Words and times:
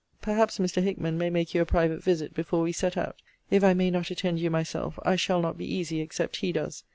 Perhaps 0.19 0.57
Mr. 0.57 0.81
Hickman 0.81 1.15
may 1.19 1.29
make 1.29 1.53
you 1.53 1.61
a 1.61 1.65
private 1.67 2.03
visit 2.03 2.33
before 2.33 2.63
we 2.63 2.71
set 2.71 2.97
out. 2.97 3.17
If 3.51 3.63
I 3.63 3.75
may 3.75 3.91
not 3.91 4.09
attend 4.09 4.39
you 4.39 4.49
myself, 4.49 4.97
I 5.05 5.15
shall 5.15 5.43
not 5.43 5.59
be 5.59 5.71
easy 5.71 6.01
except 6.01 6.37
he 6.37 6.51
does. 6.51 6.83